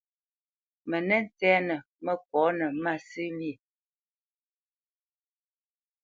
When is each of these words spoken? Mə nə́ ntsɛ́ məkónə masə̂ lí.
Mə 0.89 0.97
nə́ 1.07 1.21
ntsɛ́ 1.25 1.55
məkónə 2.05 2.65
masə̂ 2.83 3.27
lí. 3.39 3.51